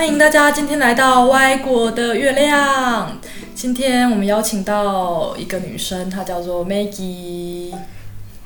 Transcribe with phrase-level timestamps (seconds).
[0.00, 3.20] 欢迎大家今天来到外国的月亮。
[3.54, 7.74] 今天我们邀请到一个女生，她叫做 Maggie。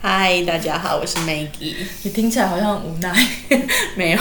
[0.02, 1.76] 嗨，大家好，我是 Maggie。
[2.02, 3.14] 你听起来好像很无奈，
[3.94, 4.20] 没有，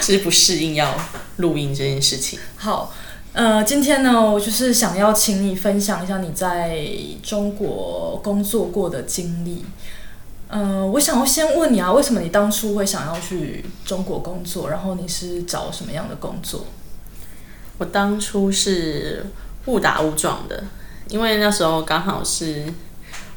[0.00, 0.92] 只是不适应要
[1.36, 2.36] 录音这件事情。
[2.56, 2.92] 好，
[3.32, 6.84] 呃，今天呢，我就是想要请你分享一下你在
[7.22, 9.64] 中国工作过的经历。
[10.48, 14.70] 呃，我想要先问你啊，为什么你当初会想要去中国工作？
[14.70, 16.66] 然后你是找什么样的工作？
[17.78, 19.26] 我当初是
[19.64, 20.62] 误打误撞的，
[21.08, 22.64] 因为那时候刚好是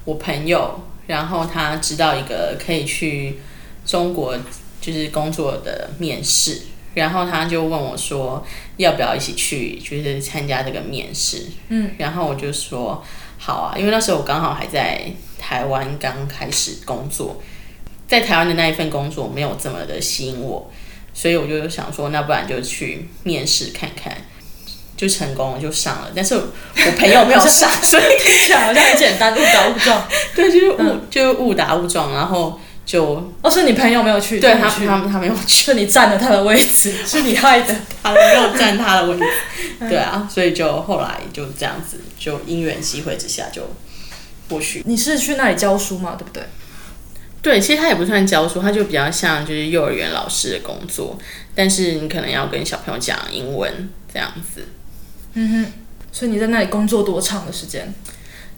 [0.05, 3.39] 我朋友，然后他知道一个可以去
[3.83, 4.37] 中国
[4.79, 6.61] 就是工作的面试，
[6.93, 8.45] 然后他就问我说
[8.77, 11.47] 要不要一起去，就是参加这个面试。
[11.69, 13.03] 嗯，然后我就说
[13.39, 15.11] 好啊，因为那时候我刚好还在。
[15.39, 17.41] 台湾刚开始工作，
[18.07, 20.69] 在台湾的那一份工作没有这么的吸引我，
[21.13, 24.15] 所以我就想说，那不然就去面试看看，
[24.97, 26.11] 就成功了，就上了。
[26.13, 30.07] 但是我朋友没有上，所以听起来好像很简单，误打误撞。
[30.35, 39.23] 对，就是误，就误打误撞，然后就哦，是你朋友没有去，对他，他们他没有去，是你占了他的位置，是你害的， 他没有占他的位置。
[39.87, 43.61] 对啊，所以就后来就这样子，就因缘机会之下就。
[44.49, 46.15] 过去你是去那里教书吗？
[46.17, 46.43] 对不对？
[47.41, 51.17] 对，其实他也不算教书，他就比较像就是幼儿园老师的工作，
[51.55, 54.67] 但是你可能要跟小朋友讲英文这样子。
[55.35, 55.71] 嗯哼，
[56.11, 57.93] 所以你在那里工作多长的时间？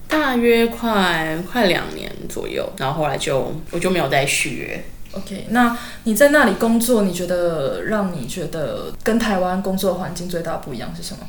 [0.07, 4.83] 大约快快两年左右，然后后来就我就没有再续约。
[5.11, 11.19] OK，那你在那里工作，你觉得让你觉得跟台湾工作环境最大不一样是什么？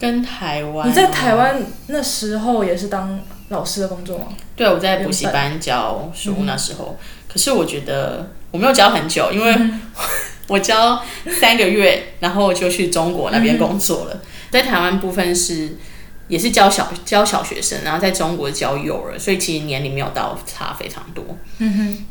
[0.00, 3.20] 跟台湾，你在台湾那时候也是当
[3.52, 4.28] 老师的工作吗？
[4.56, 6.98] 对，我在补习班教书那时候。
[7.28, 9.56] 可是我觉得我没有教很久，因为
[10.48, 11.00] 我教
[11.30, 14.20] 三个月，然后就去中国那边工作了。
[14.50, 15.76] 在台湾部分是
[16.28, 21.24] 也是教小教小学生，然后在中国教幼儿，所以其实年龄没有到差非常多。
[21.58, 22.04] 嗯哼。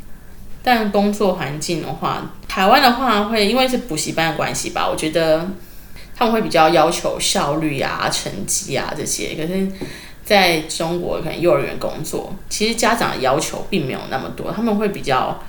[0.62, 5.48] 但工作环境的话，台湾的话会因为是补习班的关系吧，我觉得。
[6.14, 9.66] 他们会比较要求效率啊、成绩啊这些，可是
[10.32, 15.42] 在中国可能幼儿园工作，其实家长的要求并没有那么多，他们会比较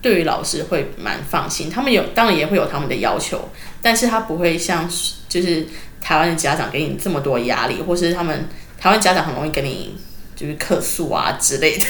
[0.00, 1.68] 对于老师会蛮放心。
[1.68, 3.50] 他们有当然也会有他们的要求，
[3.82, 4.90] 但是他不会像
[5.28, 5.66] 就是
[6.00, 9.94] 台湾的家长给你这么多压力，或是他们台湾家长很容易给你
[10.34, 11.84] 就是客诉啊之类的。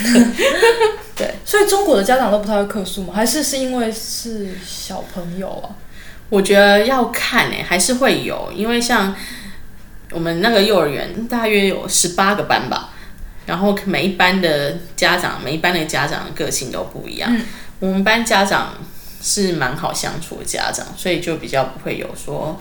[1.15, 3.13] 对，所以中国的家长都不太会客诉吗？
[3.15, 5.71] 还是是因为是小朋友啊？
[6.29, 9.15] 我觉得要看诶，还是会有，因为像
[10.11, 12.91] 我们那个幼儿园大约有十八个班吧，
[13.47, 17.35] 然后每一班的家长，每一班的家长个性都不一样。
[17.79, 18.75] 我们班家长
[19.23, 22.61] 是蛮好相处的家长，所以就比较不会有说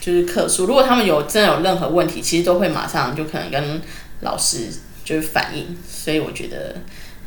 [0.00, 0.66] 就是客诉。
[0.66, 3.80] 如果他们有真的有任何问题，其实都会马上就可能跟
[4.20, 4.68] 老师
[5.04, 6.76] 就是反映，所以我觉得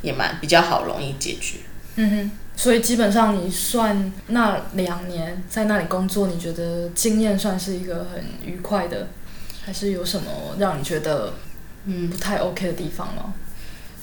[0.01, 1.57] 也蛮比较好，容易解决。
[1.95, 2.31] 嗯哼。
[2.59, 9.09] 所以基本上，你算那两年在那里工作，你觉得经验算是一个很愉快的，
[9.67, 11.33] 还是有什么让你觉得
[11.83, 13.33] 嗯不太 OK 的地方吗？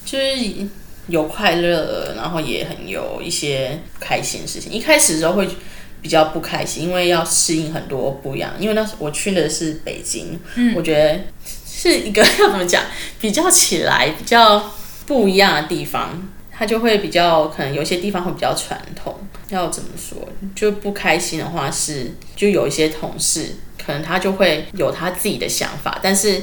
[0.05, 0.69] 就是
[1.07, 4.71] 有快乐，然后也很有一些开心的事情。
[4.71, 5.49] 一开始的时候会
[6.03, 8.53] 比较不开心，因为要适应很多不一样。
[8.59, 11.19] 因为那时我去的是北京，嗯，我觉得
[11.67, 12.85] 是一个要怎么讲，
[13.19, 14.71] 比较起来比较
[15.07, 16.29] 不一样的地方。
[16.57, 26.43] 他就会比较可能有些地方会比较传统，要怎么说就不开心的话是，就有一些同事可能他就会有他自己的想法，但是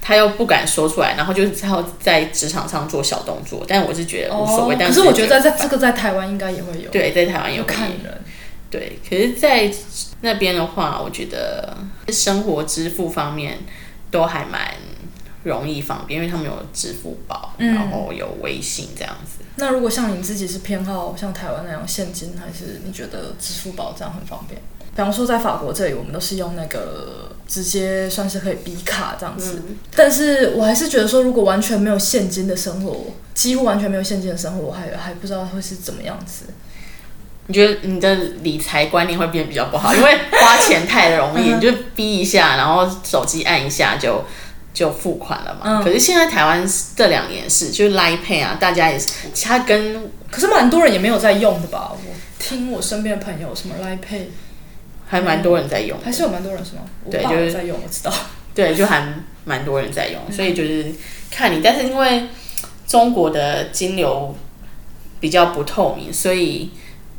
[0.00, 3.64] 他又不敢说出来，然后就是要在职场上做小动作。
[3.66, 8.20] 但我是觉得无所谓，但可是我觉得在这个在台湾应该也会有，对，在台湾有看人，
[8.70, 9.70] 对，可是，在
[10.22, 11.76] 那边的话，我觉得
[12.08, 13.58] 生活支付方面
[14.10, 14.74] 都还蛮
[15.44, 19.44] 容易方便，因为他们有支付宝，然后有微信这样子。
[19.56, 24.58] 那如果像你自己是偏好像台湾那样现金，还是你觉得支付宝这样很方便？
[24.94, 29.62] 比方说在法国这里，我们都是用那个直接算是可以比卡这样子。
[29.94, 36.44] 但是我还是觉得说，如果完全没有现金的生活，几乎完全没有现金的生活，我还还不知道会是怎么样子。
[37.46, 44.24] 你觉得你的理财观念会变比较不好，因为花钱太容易，你就逼一下，然后手机按一下就。
[44.74, 46.66] 就付款了嘛，可是现在台湾
[46.96, 49.06] 这两年是，就是 Line Pay 啊，大家也是，
[49.44, 51.92] 他跟，可是蛮多人也没有在用的吧？
[51.92, 51.98] 我
[52.38, 54.28] 听我身边的朋友，什么 Line Pay，
[55.12, 56.80] 还蛮多人在用，还是有蛮多人是吗？
[57.10, 58.10] 对，就是在用，我知道。
[58.56, 59.06] 对，就还
[59.44, 60.86] 蛮多人在用，所以就是
[61.30, 62.28] 看你，但是因为
[62.86, 64.34] 中国的金流
[65.20, 66.70] 比较不透明，所以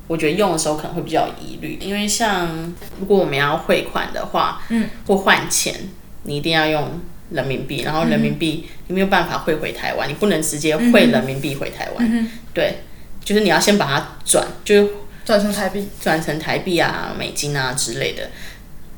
[0.07, 5.75] 我觉得用的时候可能会比较疑虑，因为像如果我们要汇款的话，嗯，或换钱，
[6.24, 7.00] 你一定要用
[7.30, 12.78] 人民币，然后人民币你没有办法汇回台湾，你不能直接汇人民币回台湾，嗯对，
[13.24, 14.89] 就是你要先把它转，就是
[15.25, 18.30] 转成台币，转成台币啊、美金啊之类的，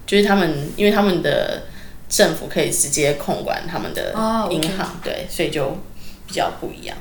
[0.05, 1.63] 就是他们因为他们的
[2.09, 4.13] 政府可以直接控管他们的
[4.51, 5.77] 银行，对，所以就
[6.27, 6.97] 比较不一样，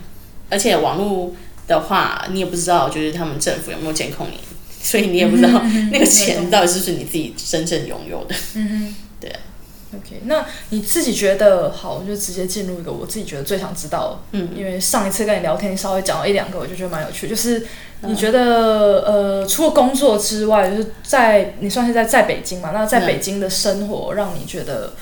[0.51, 1.35] 而且网络。
[1.67, 4.39] 的话，你也不知道，就是他们政府有没有监控你，
[4.83, 5.49] 所以你也不知道
[5.91, 8.35] 那个钱到底是不是你自己真正拥有的。
[9.19, 9.41] 对啊。
[9.99, 17.29] OK，那你自己觉得好，我就直接进入一个我自己觉得最想知道，嗯，因为上一次跟你聊天，你稍微讲了一两个，我就觉得蛮有趣。
[17.29, 17.67] 就是
[18.01, 22.71] 你觉得呃，除了工作之外，就是在你算是在在北京嘛？
[22.73, 24.93] 那在北京的生活，让你觉得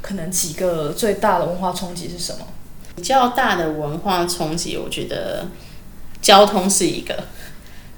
[0.00, 2.46] 可能几个最大的文化冲击是什么？
[2.96, 5.46] 比较大的文化冲击，我觉得。
[6.22, 7.18] 交通是一个，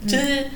[0.06, 0.46] 就是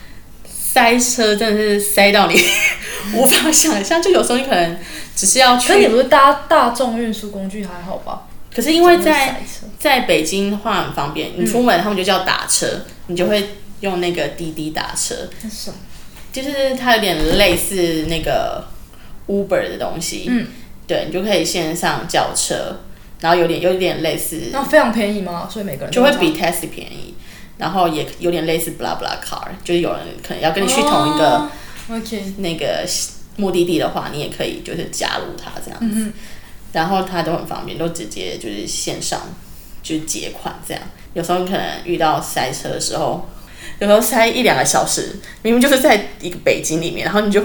[0.76, 2.38] 塞车，真的是塞到你
[3.17, 4.02] 无法想象。
[4.02, 4.76] 就有时候你可能
[5.17, 8.25] 只是要去，可你不是搭大众运输工具还好吧？
[8.55, 9.40] 可是因为在
[9.78, 15.14] 在北京的话很方便，你出门他们就叫打车，你就会用那个滴滴打车。
[16.31, 18.62] 就是它有点类似那个
[19.26, 20.26] Uber 的东西。
[20.28, 20.46] 嗯，
[20.87, 22.81] 对你就可以线上叫车，
[23.20, 24.50] 然后有点有点类似。
[24.52, 25.49] 那非常便宜吗？
[25.50, 27.14] 所以每个人就会比 Taxi 便宜。
[27.58, 31.49] 然后也有点类似 blah blah car，就是有人可能要跟你去同一个
[32.38, 32.87] 那个
[33.37, 36.12] 目的地的话，你也可以就是加入他这样子。
[36.73, 39.20] 然后他都很方便，都直接就是线上
[39.82, 40.82] 就结款这样。
[41.14, 43.26] 有时候你可能遇到塞车的时候，
[43.79, 47.43] 有时候塞一两个小时，明明就是在一个北京里面，然后你就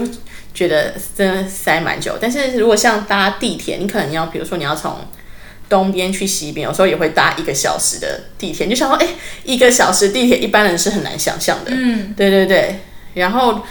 [0.52, 2.18] 觉得真的塞蛮久。
[2.20, 4.98] 但是如果像搭地铁，你可能要比如说你要从
[5.72, 9.08] 东边去西边，有时候也会搭一个小时的地铁，你就想说，哎，
[9.42, 11.70] 一个小时地铁一般人是很难想象的。
[11.74, 12.80] 嗯，对对对。
[13.14, 13.62] 然后，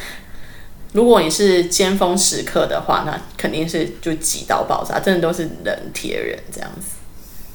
[0.93, 6.87] 如果你是尖峰时刻的话，那肯定是就挤到爆炸，真的都是人贴人这样子。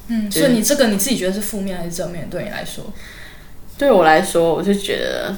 [0.07, 2.29] 嗯，所以你这个你自己觉得是负面还是正面？
[2.29, 2.85] 对你来说？
[3.77, 5.35] 对我来说，我就觉得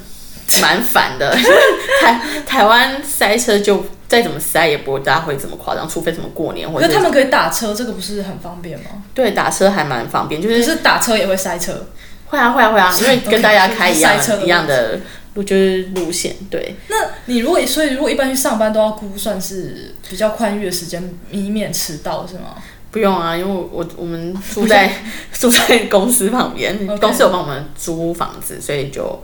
[0.62, 1.36] 蛮烦的。
[2.02, 3.84] 台台湾塞车就。
[4.10, 6.88] 再怎么塞也不会大家会怎么夸张，除非什么过年或者。
[6.88, 8.86] 那他们可以打车，这个不是很方便吗？
[9.14, 11.88] 对，打车还蛮方便，就是是打车也会塞车。
[12.26, 15.00] 会啊会啊会啊，因为跟大家开一样一样的
[15.36, 16.36] 路就是路线。
[16.50, 16.76] 对。
[16.88, 16.96] 那
[17.26, 22.56] 你如果所以如果一般去上班都要估算是比较宽裕的时间，以免迟到是吗？
[22.90, 24.92] 不用啊，因为我我们住在
[25.32, 29.22] 住在公司旁边，公司有帮我们租房子，所以就。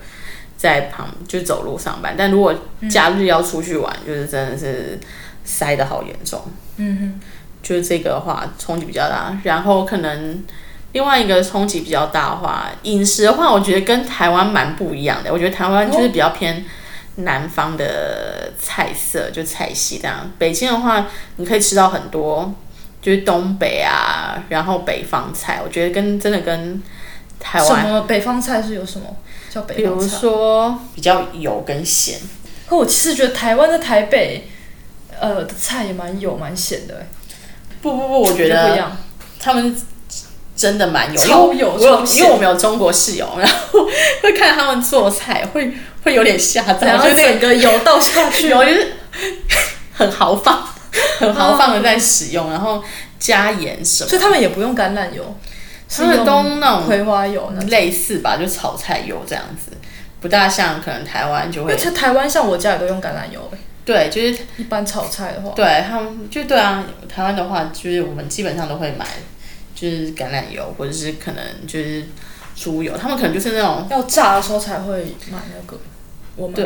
[0.58, 2.54] 在旁就走路上班，但如果
[2.90, 4.98] 假日要出去玩，就是真的是
[5.44, 6.42] 塞的好严重。
[6.78, 7.22] 嗯哼，
[7.62, 9.38] 就是这个话冲击比较大。
[9.44, 10.44] 然后可能
[10.94, 15.32] 另外一个冲击比较大的话，饮食的话，我觉得跟台湾蛮不一样的。
[15.32, 16.64] 我觉得台湾就是比较偏
[17.18, 20.32] 南方的菜色，就菜系这样。
[20.38, 21.06] 北京的话，
[21.36, 22.54] 你可以吃到很多，
[23.02, 25.62] 就是东北啊，然后北方菜。
[25.64, 26.82] 我觉得跟真的跟
[27.40, 29.16] 台湾什么北方菜是有什么？
[29.64, 32.20] 比如说比较油跟咸，
[32.68, 34.48] 可我其实觉得台湾在台北，
[35.20, 37.06] 呃，的菜也蛮油蛮咸的。
[37.82, 38.98] 不不不，我觉得不一样？
[39.40, 39.76] 他们
[40.56, 41.78] 真的蛮油，超油，
[42.16, 43.86] 因为我们有中国室友，然后
[44.24, 45.72] 会看他们做菜，会
[46.04, 48.94] 会有点吓到，然后整个油倒下 去，油就是
[49.94, 50.68] 很豪放，
[51.20, 52.84] 很豪放的在使用，然后
[53.20, 55.38] 加盐什么，所以他们也不用橄榄油。
[55.98, 59.72] 他们都那种葵花油，类似吧，就炒菜油这样子，
[60.22, 61.76] 不大像可能台湾就会。
[61.76, 63.52] 因台湾像我家也都用橄榄油。
[63.86, 65.52] 对，就是一般炒菜的话。
[65.56, 69.06] 对他们就对啊，台湾的话就是我们基本上都会买，
[69.76, 72.04] 就是橄榄油或者是可能就是
[72.56, 75.80] 猪油，他们可能就是那种要炸的时候才会买那个。
[76.36, 76.66] 我们对，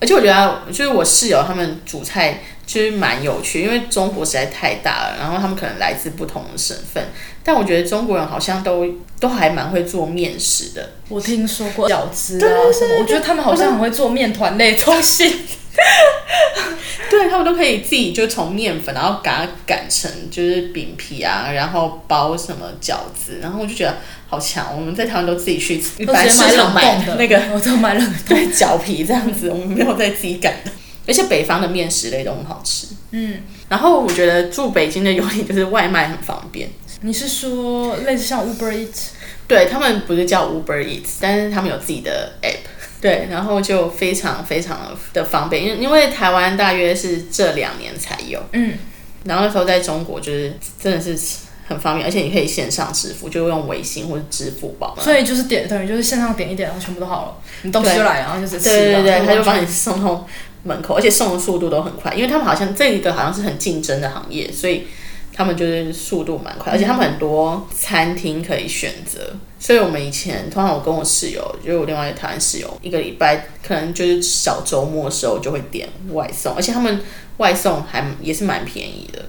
[0.00, 7.04] 而且我觉得就是我室友他们煮菜其实蛮有趣，因为中国实在太大了，然后他们可能来自不同的省份。
[7.42, 8.86] 但我觉得中国人好像都
[9.18, 10.90] 都还蛮会做面食的。
[11.08, 15.28] 我听说过饺子啊什么，我觉得他们好像很会做面团类东西。
[17.10, 23.96] 对他们都可以自己就从面粉，然后把它擀成就是饼皮啊，然后包什么饺子，然后我就觉得
[24.28, 24.72] 好强。
[24.72, 30.70] 我们在台湾都自己去，一般市场买的那个，我都买冷对 饺皮这样子，我们没有在自己擀的。
[31.10, 32.86] 而且北方的面食类都很好吃。
[33.10, 36.70] 嗯，然后我觉得住北京的优点就是外卖很方便。
[37.00, 39.08] 你是说类似像 Uber Eats？
[39.48, 42.70] 对他们不是叫 Uber Eats，但是他们有自己的 app。
[43.00, 48.40] 对，然后就非常非常的方便，因因为台湾大约是这两年才有。
[48.52, 48.78] 嗯。
[49.24, 51.18] 然后那时候在中国就是真的是
[51.66, 55.02] 很方便，而且你可以线上支付，就用微信或者支付宝嘛。
[55.02, 60.26] 所以就是点等于就是线上点一点，然后全部都好了，你东西就来，然后就直接吃对对对，他就帮你送到
[60.62, 64.86] 门口，而且送的速度都很快，因为他们好像这一个好像是很竞争的行业，所以
[65.32, 69.34] 他们就是速度蛮快，而且他们很多餐厅可以选择。
[69.58, 77.00] 所以我们以前通常我跟我室友，就是我另外一个台湾室友，一个礼拜可能就是小周末的时候就会点外送，而且他们
[77.36, 79.22] 外送还也是蛮便宜的。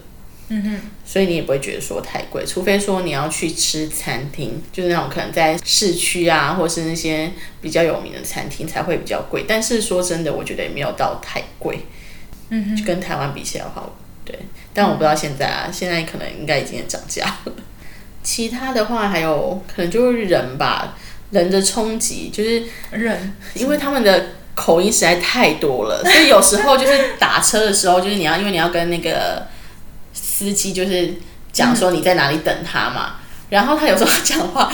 [0.54, 7.32] 嗯哼，所以你也不会觉得说太贵，除非说你要去吃餐厅，就是那种可能在市区啊，或是那些
[7.62, 9.46] 比较有名的餐厅才会比较贵。
[9.48, 11.80] 但是说真的，我觉得也没有到太贵。
[12.50, 13.90] 嗯哼，就跟台湾比起来的话，
[14.26, 14.38] 对。
[14.74, 17.54] 但我不知道现在啊，现在可能应该已经涨价了。
[18.22, 20.98] 其他的话还有可能就是人吧，
[21.32, 29.48] 人的冲击就是人，因为他们的口音实在太多了，所以有时候就是打车的时候，就是你要因为你要跟那个
[30.46, 31.14] 司机就是
[31.54, 33.18] 讲说你在哪里等他嘛，
[33.50, 34.72] 然后他有时候讲话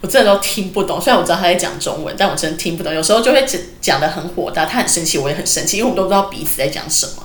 [0.00, 2.94] 我真的都听不懂，虽然我知道他在讲中文，但我真的听不懂。
[2.94, 7.24] 有时候就会讲讲的很火大，他很生气，我也很生气，因为我们都不知道彼此在讲什么。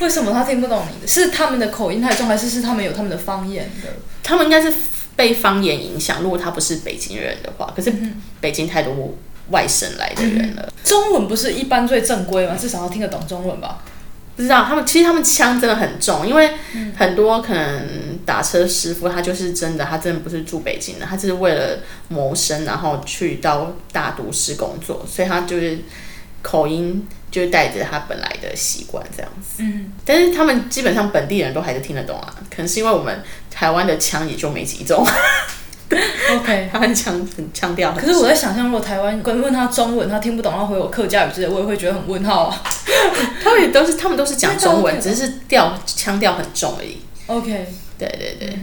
[0.00, 1.06] 为什么他听不懂你的？
[1.06, 3.88] 是他们的口音太重，还是是他们有他们的方言的？
[4.22, 4.70] 他们应该是
[5.14, 7.90] 被方言影响，如果他不是北京人的话，可是
[8.40, 9.14] 北京太多
[9.50, 10.68] 外省来的人了。
[10.84, 12.54] 中文不是一般最正规吗？
[12.60, 13.78] 至少要听得懂中文吧？
[14.36, 16.52] 不知道他们其实他们腔真的很重，因为
[16.94, 21.78] 很多可能打车师傅他就是真的，他真的不是住北京的，他就是为了
[22.08, 25.78] 谋生，然后去到大都市工作，所以他就是
[26.42, 29.62] 口音就带着他本来的习惯这样子。
[29.62, 35.02] 嗯，但是他们基本上本地人都还是听得懂啊，可能是因为我们台湾的腔也就没几种。
[36.32, 37.92] OK， 他很强，很腔调。
[37.92, 42.62] 可是我在想象，如果台湾跟问他中文，他听不懂，然后回我客家语之类，我也会觉得很问号啊。
[43.42, 46.98] 他们也都是，他们都是讲中文，只是调腔调很重而已。
[47.26, 47.66] OK，
[47.98, 48.58] 对对对，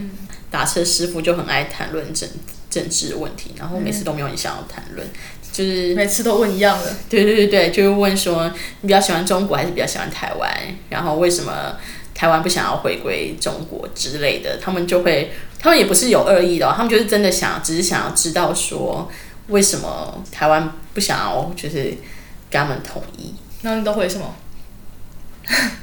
[0.50, 2.28] 打车师傅就很爱谈论政
[2.70, 5.06] 政治问题，然后每次都没有你想要谈论，
[5.52, 6.94] 就是每次都问一样的。
[7.08, 8.50] 对对对对，就是问说
[8.80, 10.50] 你比较喜欢中国还是比较喜欢台湾，
[10.88, 11.76] 然后为什么
[12.24, 19.06] 台湾不想要回归中国之类的，他们就会，他们也不是有恶意的、哦，他们就是真的想，只是想要知道说
[19.48, 21.94] 为什么台湾不想要就是
[22.50, 24.34] 跟他们统一，那你都会什么？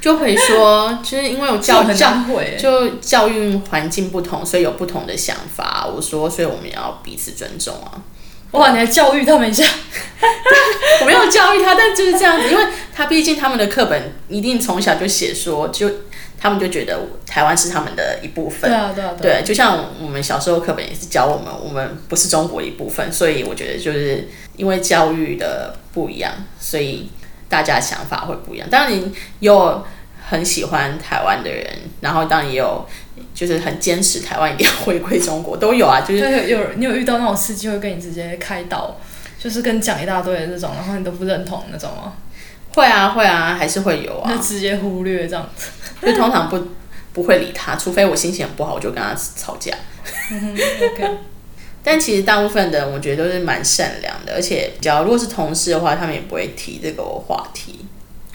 [0.02, 2.12] 就会说就是因为有教很 教。
[2.58, 5.86] 就教育环境不同，所以有不同的想法。
[5.86, 8.02] 我说，所以我们也要彼此尊重啊。
[8.50, 9.64] 哇，你还教育他们一下？
[11.02, 15.90] 我没有教育他，但就是这样子，因为他毕竟他们的课本一定从小就写说，就
[16.42, 18.68] 他们就觉得台湾是他们的一部分。
[18.68, 27.12] 对啊，对啊，对，就像我们小时候课本也是教我们，我们不是中国的一部分，所以我觉得就是因为教育的不一样，所以
[27.48, 28.68] 大家想法会不一样。
[28.72, 29.86] 当然，你有
[30.30, 31.68] 很喜欢台湾的人，
[32.00, 32.84] 然后当然也有
[33.36, 36.02] 就是很坚持台湾一定要回归中国，都有啊。
[36.02, 38.98] 就是 有你有遇到那种司机会跟你直接开导，
[39.38, 42.14] 就是跟你讲一大堆的这种，然后你都不认同那种吗？
[42.74, 44.38] 会啊会啊，还是会有啊就。
[44.42, 45.70] 直接忽略这样子。
[46.02, 46.60] 就通常不
[47.14, 49.72] 不会理他，除非我心情很不好，我就跟他吵架。
[50.32, 51.18] 嗯 OK，
[51.84, 57.86] 但其实大部分的人我觉得都是蛮善良的，而且比较如果是同事的话，他们也不会提这个话题。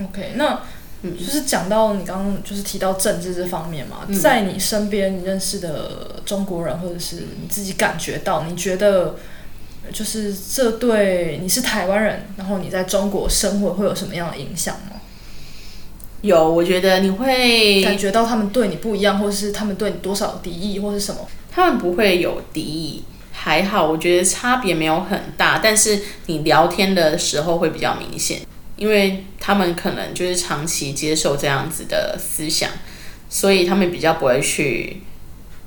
[0.01, 0.61] OK，那
[1.03, 9.17] 就是讲到你刚刚就是提到政治这方面嘛，在你身边你认识的中国人，或者是你自己感觉到，你觉得
[9.93, 15.01] 就是这对你是台湾人，然后你在中国生活会有什么样的影响吗？
[16.23, 21.21] 有，我觉得你会感觉到他们对你不一样，或者是他们对你多少敌意，或是什么？
[21.51, 28.41] 他们不会有敌意，还好，我觉得差别没有很大，但是你聊天的时候会比较明显，
[28.77, 32.71] 因为他们可能就是长期接受这样子的思想，
[33.29, 35.03] 所以他们比较不会去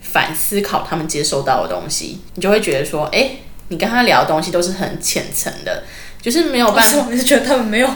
[0.01, 3.31] 反思考他们接收到的东西，你就会觉得说，哎、
[3.69, 5.83] 你跟他聊的东西都是很浅层的，
[6.21, 7.07] 就是没有办法？
[7.09, 7.89] 你是觉得他们没有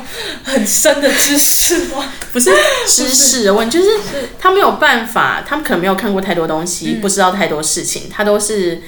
[0.44, 2.14] 很深的知识吗？
[2.32, 2.52] 不是
[2.88, 3.90] 知识的问题，就是
[4.40, 8.82] 他没有办法，他们可能没有看过太多东西，不知道太多事情，他都是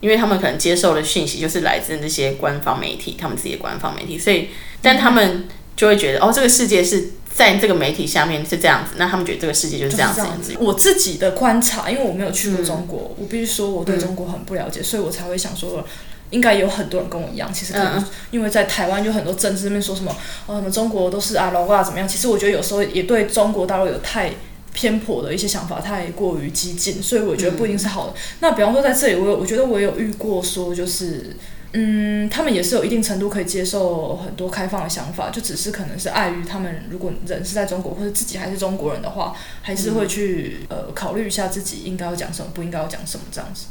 [0.00, 4.48] 因为他们可能接受的讯息就是来自那些官方媒体，他们自己的官方媒体，所以
[4.82, 10.20] 但他们就会觉得哦，这个世界是在这个媒体下面是这样子，那他们觉得这个世界就是这样子。
[10.20, 10.56] 就是这样子。
[10.58, 15.86] 我自己的观察，因为我没有去过中国，我必须说我对中国很不了解，所以我才会想说。
[16.30, 20.10] 应该有很多人跟我一样，其实可能因为在台湾有很多政治那边说什么，
[20.46, 22.08] 哦，什么中国都是啊，老啊怎么样？
[22.08, 24.30] 其实我觉得有时候也对中国大陆有太
[24.72, 28.14] 偏颇的一些想法，太过于激进，所以我觉得不一定是好的。
[28.40, 31.36] 那比方说在这里，我有我觉得我有遇过说，就是
[31.76, 43.66] 嗯，他们也是有一定程度可以接受很多开放的想法，就只是可能是碍于他们如果人是在中国或者自己还是中国人的话，还是会去呃考虑一下自己应该要讲什么，不应该要讲什么这样子。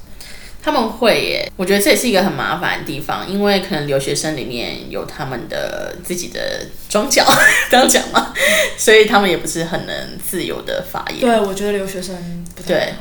[0.64, 7.26] 他们会耶，我觉得这也是一个很麻烦的地方，因为可能留学生里面有他们的自己的装脚，
[7.70, 8.34] 这样讲嘛，
[8.78, 11.20] 所以他们也不是很能自由的发言。
[11.20, 12.16] 对，我觉得留学生
[12.56, 12.94] 不太对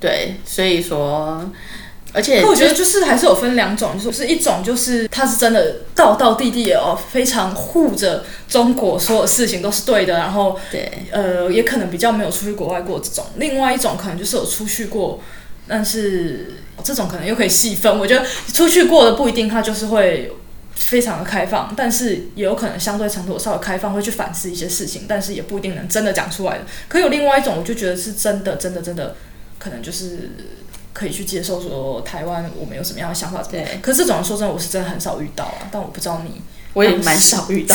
[0.00, 1.44] 对，所以说，
[2.14, 13.26] 而且我觉得就是还是有分两种，就是一种就是他是真的道道地地哦，非常护着中国所有事情都是对的，然后对呃也可能比较没有出去国外过这种。
[13.36, 15.20] 另外一种可能就是有出去过，
[15.66, 16.52] 但是
[16.82, 17.98] 这种可能又可以细分。
[17.98, 20.32] 我觉得出去过的不一定他就是会
[20.74, 26.64] 非常的开放，但是也有可能相对程度稍微开放，会去反思一些事情，但是也不一定能真的讲出来的。
[26.88, 29.16] 可有另外一种，我就觉得是真的，真的，真的
[29.58, 30.30] 可能就是。
[30.94, 33.80] 可以去接受说台湾我们有什么样的想法，对。
[33.82, 35.66] 可是这种说真的，我是真的很少遇到啊。
[35.72, 36.40] 但我不知道你，
[36.72, 37.74] 我也蛮少遇到，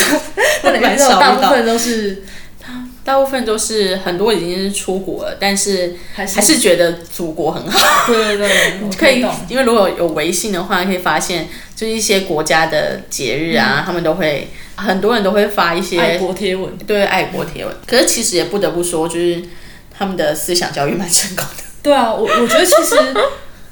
[0.63, 2.23] 那你蛮少遇到大部分都是
[3.09, 8.05] 大部分都是很多已经是出国了，但是还是觉得祖国很好。
[8.05, 17.75] 对对对， 我可以懂。，因为如果有微信的话，可以发现就是一些国家的节日啊，他们都会很多人都会发一些爱国贴文，对爱国贴文。
[17.87, 19.41] 可是其实也不得不说，就是
[19.91, 21.63] 他们的思想教育蛮成功的。
[21.81, 22.95] 对啊，我我觉得其实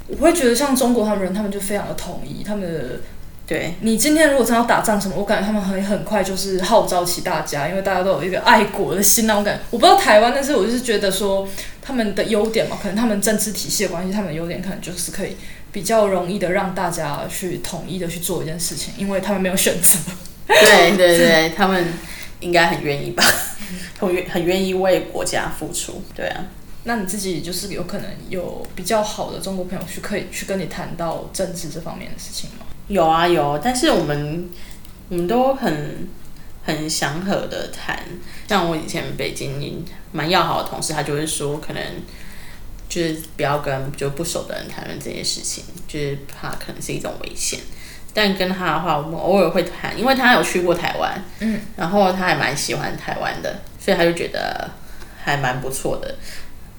[0.07, 3.01] 我会觉得像中国他们人，他们就非常的统一，他们的
[3.47, 9.63] 对你今天如果真的要打仗什么，我感觉他们很很快就是号召起大家，因为大家都有一个爱国的心那种感觉。
[9.71, 11.47] 我不知道台湾，但是我就是觉得说
[11.81, 15.37] 他们的优点嘛，可能他们政治体系的关系，他们的优点可能就是可以
[15.71, 19.97] 比较容易的让大家去统一的去做一件事情，因为他们没有选择。
[20.45, 21.87] 对对对，他们
[22.41, 23.23] 应该很愿意吧，
[23.97, 26.03] 很愿很愿意为国家付出。
[26.13, 26.43] 对啊，
[26.83, 32.65] 那你自己就是有可能有比较好的中国朋友去可以去跟你谈到政治这方面的事情吗？
[32.87, 34.49] 有啊有，但是我们
[35.09, 36.07] 我们都很
[36.63, 37.99] 很祥和的谈。
[38.47, 41.83] 像我以前北京蛮要好的同事，他就会说，可能
[42.87, 47.59] 就是不要跟就不熟的人谈论这些事情，就是怕可能是一种危险。
[48.13, 54.71] 但跟他的话，我们偶尔会谈，因为他有去过台湾，嗯，然后他还蛮喜欢台湾的，所以他就觉得
[55.23, 56.15] 还蛮不错的。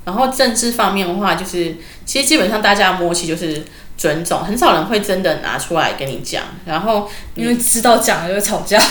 [0.04, 3.62] 然后政治方面的话，就是其实基本上大家的默契就是
[3.98, 6.44] 尊重，很少人会真的拿出来跟你讲。
[6.64, 8.80] 然后因为知道讲了就会吵架。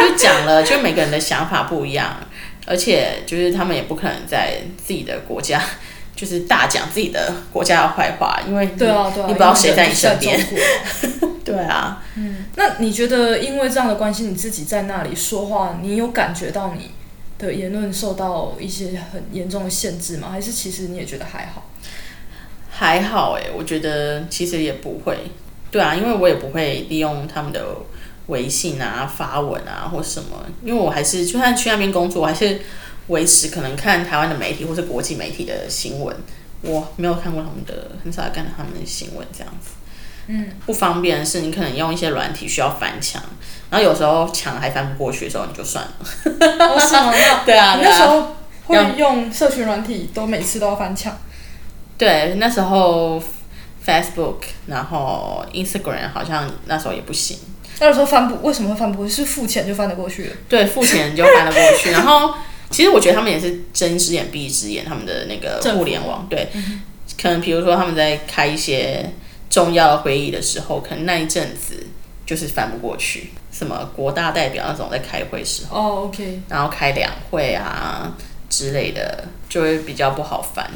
[0.00, 2.16] 就讲了，就每个人的想法不一样，
[2.66, 5.62] 而且就是他们也不可能在自己的国家
[6.16, 10.36] 就是大讲自己的国家的坏话，因为你对啊，对啊，你不知道谁在你身边。
[11.44, 16.90] 对啊，嗯，那你觉得因为这样的关系，你自己在那里说话，你有感觉到你
[17.38, 20.30] 的言论受到一些很严重的限制吗？
[20.32, 21.70] 还是其实你也觉得还好？
[22.78, 25.18] 还好哎，我觉得其实也不会。
[25.68, 27.60] 对啊，因为我也不会利用他们的
[28.28, 32.60] 微信啊、发文啊或什么，因为我还是就算去那边工作，我还是
[33.08, 36.16] 维持可能看台湾的媒体或是国际媒体的新闻。
[36.62, 39.70] 我没有看过他们的，很少看他们的新闻这样子。
[40.28, 43.20] 嗯，不方便的是，你可能用一些软体需要翻墙，
[43.70, 45.92] 然后有时候墙还翻不过去的时候，你就算了。
[47.44, 48.36] 对啊那时候
[48.66, 51.18] 会用社群软体，都每次都要翻墙。
[51.98, 53.22] 对，那时候
[53.84, 57.36] Facebook，然后 Instagram 好像那时候也不行。
[57.80, 59.12] 那时候翻不，为什么会翻不过去？
[59.12, 60.36] 是付钱就翻得过去了？
[60.48, 61.90] 对，付钱就翻得过去。
[61.92, 62.34] 然后
[62.70, 66.48] 其实我觉得他们也是睁一只眼闭一只眼，他们的那个互联网，对，
[67.20, 69.12] 可能比如说他们在开一些
[69.50, 71.86] 重要的会议的时候，可能那一阵子
[72.24, 73.30] 就是翻不过去。
[73.50, 78.12] 什么国大代表那种在开会时候，哦，OK，然后开两会啊
[78.48, 80.68] 之类的，就会比较不好翻。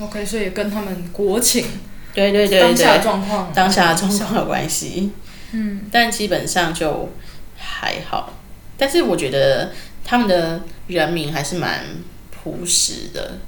[0.00, 1.66] OK，所以跟他们国情
[2.12, 5.10] 对对对当下的，状况，当下的状况有关系。
[5.52, 7.12] 嗯，但基本上就
[7.56, 8.34] 还好。
[8.76, 9.72] 但是我觉得
[10.04, 11.84] 他们的人民还是蛮
[12.30, 13.38] 朴实的。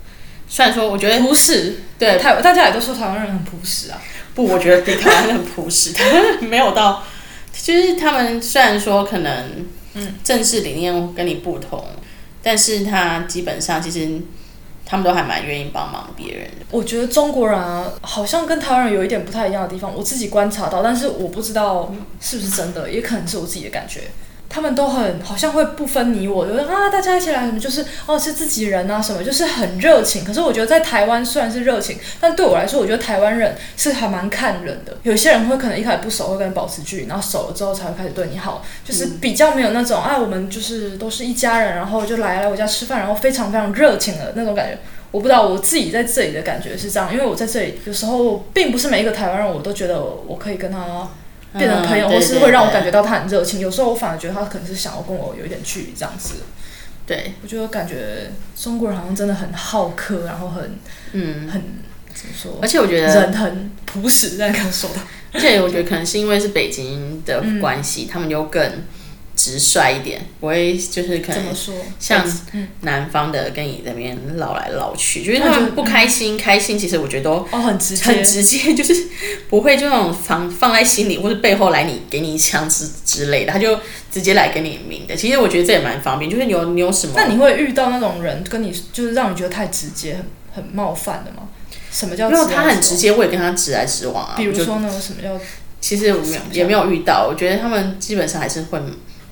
[0.48, 4.00] 虽然说，我觉得朴实，对台大家也都说台湾人很朴实啊。
[4.34, 7.02] 不，我觉得比台湾人朴实， 台湾人没有到，
[7.52, 11.84] 就是他们虽然说可能嗯政治理念跟你不同，
[12.42, 14.20] 但是他基本上其实
[14.86, 16.64] 他们都还蛮愿意帮忙别人的。
[16.70, 24.02] 我觉得中国人啊，好像跟台湾人有一点不太一样的地方，我自己观察到，但是我不知道是不是真的，也可能是我自己的感觉。
[24.56, 30.24] 他们都很好像会不分你我，就是啊，大家一起来什么，就是哦是自己人啊什么，就是很热情。
[30.24, 34.96] 可是我觉得在台湾虽然是热情，但对我来说，我觉得台湾人是还蛮看人的。
[35.02, 44.78] 有些人会可能一开始不熟，会跟你保持距离，然后熟了之后才会开始对你好，就是比较没有那种啊，我们就是都是一家人，然后就来来我家吃饭，然后非常非常热情的那种感觉。
[45.10, 50.78] 我不知道我自己在这里的感觉是这样，因为我在这里有时候并不是每一个台湾人我都觉得我可以跟他
[51.58, 53.60] 变成朋友，嗯或是会让我感觉到他很热情。
[53.60, 56.34] 有时候我反而觉得他可能是想要跟我有一点距离这样子。
[57.06, 60.76] 对，我就感觉中国人好像真的很好客，然后很
[61.12, 61.62] 嗯，很
[62.12, 64.96] 怎么说而，且我觉得人很朴实，这样跟我说的。
[65.32, 68.82] 而且我觉得可能是因为是北京的嗯关系，他们又更
[69.36, 71.74] 直率一点，不会就是可能怎么说？
[72.00, 79.06] 像嗯南方的跟你那边唠来唠去，就是他们不开心、开心，其实我觉得都哦，很直接，很直接， 就是
[79.50, 83.78] 不会就那种放放在心里，或者背后来你给你一枪之之类的，他就
[84.10, 85.14] 直接来给你明的。
[85.14, 90.24] 其实我觉得这也蛮方便，就是你有你有什么，那你会遇到那种人跟你就是让你觉得太直接、很
[90.64, 91.48] 很冒犯的吗？
[91.92, 92.62] 什么叫如果他？
[92.64, 94.34] 很直接，我也跟他直来直往啊。
[94.36, 95.38] 比如说呢，什么叫
[95.80, 98.80] 其实我没有也没有遇到，我觉得他们基本上还是会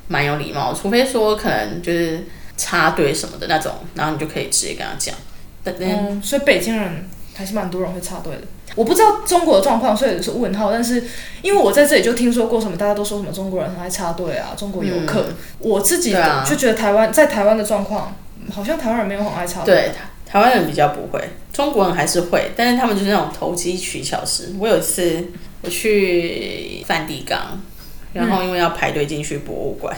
[0.09, 2.25] 蛮有礼貌，除非说可能就是
[2.57, 5.15] 插队什么的那种，然后你就可以直接跟他讲。
[5.65, 8.43] 嗯，所以北京人还是蛮多人会插队的。
[8.75, 10.73] 我不知道中国的状况，所以是问号。
[10.73, 11.03] 但是
[11.43, 15.25] 因为我在这里就听说过什么，大家都说什么中国人很爱插队啊，中国游客。
[15.59, 18.15] 我自己啊就觉得台湾在台湾的状况，
[18.53, 19.75] 好像台湾人没有很爱插队。
[19.75, 24.53] 对台台湾人比较不会，中国人还是会，但是他们就是那种投机取巧式。
[24.59, 25.25] 我有一次
[25.63, 27.63] 我去梵蒂冈，
[28.15, 29.95] 然后因为要排队进去博物馆，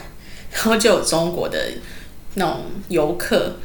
[0.53, 1.59] 然后就有中国的
[2.35, 3.57] 那种游客，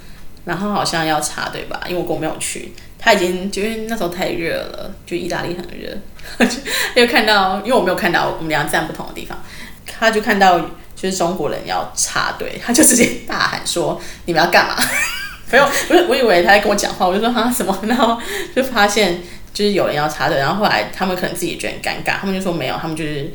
[0.46, 5.98] 然后好像要插队吧，因为我跟我没有去，他已经就是那时候太热了，就意大利很热，
[6.96, 9.42] 就看到，因为我没有看到，我们俩站不同的地方，
[9.86, 14.76] 他就看到就是中国人要插队，他就直接大喊说：“你们要干嘛？”
[15.52, 17.52] 没有，不是，我以为他在跟我讲话，我就说哈？
[17.52, 18.18] 什么，然后
[18.56, 19.22] 就发现
[19.54, 23.30] 就是有人要插队，然后后来他们可能自己觉得很尴尬，他们就说没有，他们就是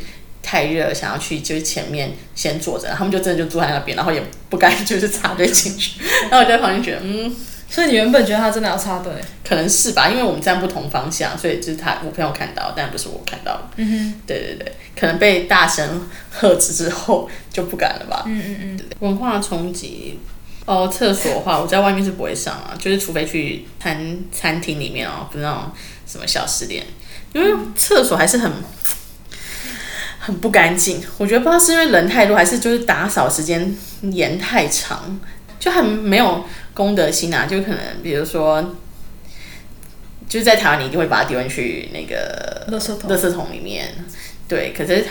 [0.46, 7.34] 太热，想要去就是前面先坐着，他们就真的就坐在那边，然后也不敢 就是插队进去，然后我就在旁边觉得嗯。
[7.68, 9.12] 所以你原本觉得他真的要插队，
[9.44, 13.62] 可能是吧，因为我们站不同方向，所以就是他我朋友看到，但不是我看到的。
[13.78, 18.22] 嗯哼，对对对，可能被大声喝止之后就不敢了吧。
[18.24, 20.16] 嗯嗯嗯，文化冲击
[20.64, 25.64] 哦，厕所的话，我在外面是不会上啊，就是除非去餐餐厅里面哦，不是那种
[26.06, 26.86] 什么小吃店，
[27.32, 28.52] 因为厕所还是很
[30.26, 31.00] 很不干净。
[31.18, 33.72] 我觉得不知道是因为人太多，还是就是打扫时间
[34.10, 35.20] 延太长，
[35.60, 37.46] 就很没有公德心啊。
[37.46, 38.74] 就可能比如说，
[40.28, 43.94] 就是在台湾你一定会把它丢进去那个垃圾桶垃圾桶里面，
[44.48, 45.04] 对，可是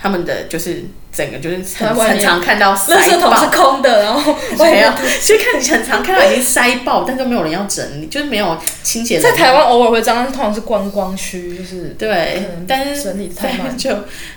[0.00, 3.40] 他们的就是整个就是很很常看到塞垃圾桶爆。
[3.44, 9.18] 是空的，然后 没有，所以看很常看到已经塞爆，但都没有人要整理，就是没有清洁。
[9.18, 13.90] 在台湾偶尔会这样，但是通常是观光区，就是对但是整理太慢就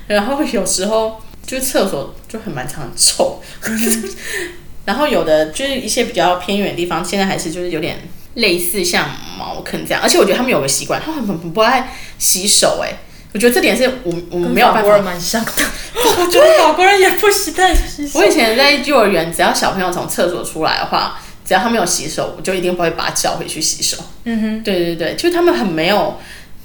[0.08, 3.42] 然后有时候就是厕所就很蛮常臭，
[4.86, 7.98] 然后有的就是一些比较偏远的地方，现在还是就是有点
[8.36, 12.90] 类似像茅坑这样，而且我觉得他们有个习惯，他们很很不爱洗手、哎，
[13.34, 15.52] 我觉得这点是我我们没有办法法国人蛮像的。
[15.96, 23.98] 我觉得 法国人也不洗太洗手我以前在幼儿园，只要小朋友从厕所出来的话，只要他没有洗手，我就一定不会把他叫回去洗手。
[24.26, 26.20] 嗯哼，对对对，就是他们很没有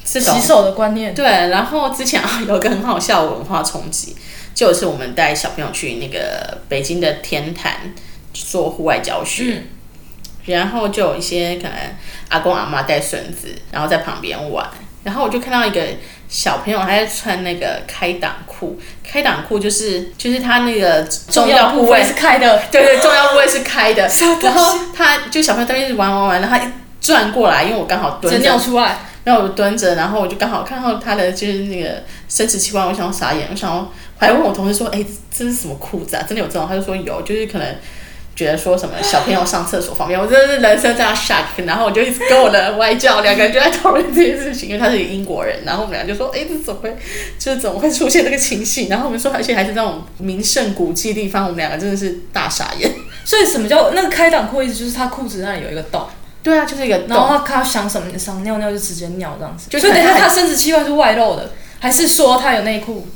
[0.04, 1.14] 这种洗手的观念。
[1.14, 1.24] 对。
[1.24, 4.16] 然后之前啊有个很好笑的文化冲击，
[4.54, 7.94] 就是我们带小朋友去那个北京的天坛
[8.32, 9.62] 做户外教学，嗯
[10.46, 11.72] 然后就有一些可能
[12.28, 14.64] 阿公阿妈带孙子，然后在旁边玩，
[15.06, 15.80] 然后我就看到一个
[16.28, 18.76] 小朋友他在穿那个开裆裤，
[19.08, 24.02] 开裆裤就是就是他那个重要部位是开的，对对，重要部位是开的
[24.42, 26.68] 然后他就小朋友在那边玩玩玩，然后他一
[27.00, 28.98] 转过来，因为我刚好蹲着，尿出来。
[29.22, 35.04] 然后我蹲着，然后我就刚好看到他的就是那个生殖器官，我想要傻眼，我想要，我还问我同事说，哎，
[35.36, 36.24] 这是什么裤子啊？
[36.28, 36.66] 真的有这种？
[36.68, 37.76] 他就说有，就是可能。
[38.36, 46.96] 觉得说什么小朋友上厕所方便， 我真的是人生这样 shock，然后我就一直跟我的外教两个人就在讨论这件事情，因为他是英国人，然后我们俩就说，哎，这怎么会，
[47.38, 48.88] 就是怎么会出现这个情形？
[48.90, 52.92] 然后我们说，而且还是那种名胜古迹地方，我们两个真的是大傻眼。
[53.24, 54.62] 所以什么叫那个开裆裤？
[54.62, 56.06] 意思就是他裤子那里有一个洞，
[56.42, 57.08] 对啊，就是一个洞。
[57.08, 59.70] 然后他他想什么想尿尿就直接尿这样子。
[59.70, 63.08] 就所以等一下他生殖器官是外露的，还是说他有内裤？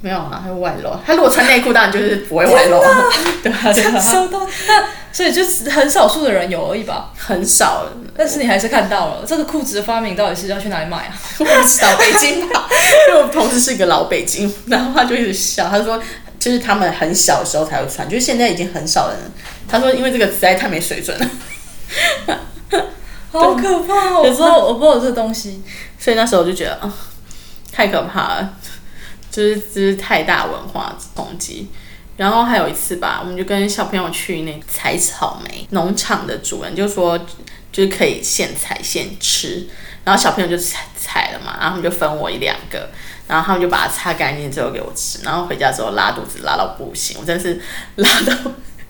[0.00, 0.90] 没有啊，他会外露。
[1.04, 2.80] 他如果穿内裤，当然就是不会外露。
[3.42, 4.46] 对啊，对啊，收到。
[4.68, 7.10] 那所以就是很少数的人有而已吧。
[7.16, 7.86] 很少。
[8.16, 11.12] 但是你还是看到了这个裤子的发明到底是要去哪里买啊？
[11.38, 12.68] 我不知道北京吧，
[13.08, 16.00] 因为我同事是一个老北京，然后他就一直笑，他说
[16.38, 19.18] 就是他们很小的时候才会穿，就是现在已经很少人。
[19.68, 22.38] 他说因为这个实在太没水准了，
[23.32, 24.22] 好可怕哦！
[24.24, 25.62] 有时候我不知道有这个东西。
[25.98, 26.92] 所以那时候我就觉得啊、
[27.72, 28.52] 太可怕了，
[29.44, 31.68] 就是太大文化冲击。
[32.16, 37.18] 然后还有一次吧，我们就跟小朋友去那采草莓农场的主人就说，
[37.70, 39.68] 就是可以现采现吃，
[40.02, 42.88] 然后小朋友就采采了嘛，然后他们就分我一两个，
[43.28, 47.60] 然后他们就把它擦干净之后给我吃，然后回家之后拉肚子拉到不行，我真是
[47.96, 48.32] 拉到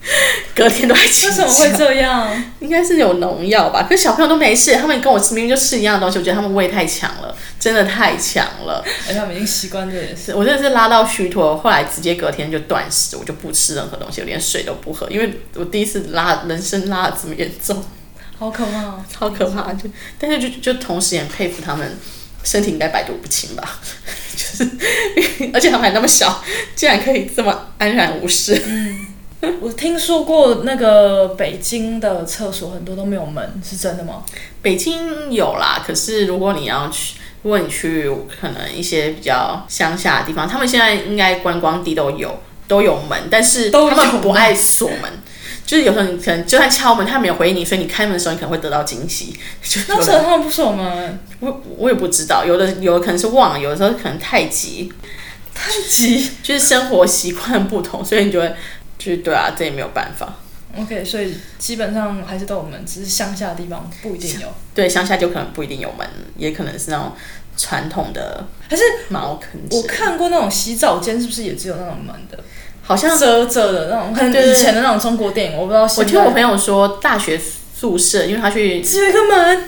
[0.55, 2.45] 隔天都还请为什么会这样？
[2.61, 3.83] 应该是有农药吧？
[3.89, 8.85] 可是小朋友都没事，他们跟我吃明明就吃一样的东西，我觉得他们胃太强了，真的太强了。
[9.09, 10.27] 而且他们已经习惯这件事。
[10.27, 17.85] 是我真的是拉到虚脱，后来直接隔天就断食，我就不吃任何东西，我连水都不喝，因为我第一次拉人生拉的这么严重，
[18.39, 19.05] 好可怕哦！
[19.13, 19.73] 超可怕。
[19.73, 19.89] 就
[20.19, 21.99] 但是就就同时也很佩服他们，
[22.45, 23.81] 身体应该百毒不侵吧，
[24.37, 24.71] 就是
[25.53, 26.43] 而且他们还那么小，
[26.75, 28.63] 竟然可以这么安然无事。
[29.61, 34.23] 我听说过那个北京的厕所很多都没有门，是真的吗？
[34.63, 45.11] 北京有啦，可是如果你要去，如果你去可能一些比较乡下的地方，他们现在应该观光地都有都有门，但是他们不爱锁门。
[45.67, 49.37] 就是有时候你可能就算敲门，他没有回应你，所以你开门的时候你可能会得到惊喜。
[49.61, 54.93] 就那有的时候他们不锁门，我我也不知道，有的有的可能是忘了，有的时候可能太急，
[55.53, 56.31] 太急。
[56.41, 58.55] 就是生活习惯不同，所以你就会
[58.99, 60.35] 就是对啊，这也没有办法。
[60.79, 64.49] OK，所以基本上还是都有门，只是乡下的地方不一定有。
[64.75, 66.07] 对，乡下就可能不一定有门，
[66.37, 67.13] 也可能是那种
[67.57, 69.83] 传统的还是茅坑我。
[69.85, 72.39] 看过那种洗澡间，是不是也只有那种门的，
[72.83, 76.05] 好像遮着的那种，很以前的那种中国电影，我不知道我。
[76.05, 77.41] 听我朋友说，大学
[77.75, 79.65] 宿舍，因为他去，只有一个门，